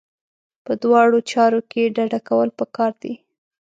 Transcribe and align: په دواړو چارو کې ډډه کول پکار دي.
په 0.65 0.73
دواړو 0.83 1.17
چارو 1.31 1.59
کې 1.71 1.93
ډډه 1.95 2.19
کول 2.27 2.49
پکار 2.59 2.91
دي. 3.01 3.13